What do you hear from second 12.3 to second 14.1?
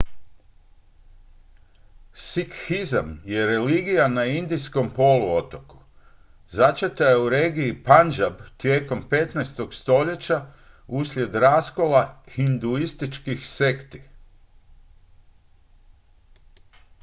hinduističkih sekti